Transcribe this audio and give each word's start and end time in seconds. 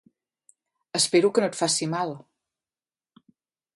Espero 0.99 1.31
que 1.35 1.43
no 1.45 1.49
et 1.51 1.59
faci 1.59 1.91
mal. 1.93 2.15